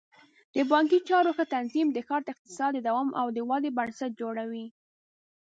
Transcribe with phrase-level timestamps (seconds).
[0.55, 4.65] د بانکي چارو ښه تنظیم د ښاري اقتصاد د دوام او ودې بنسټ جوړوي.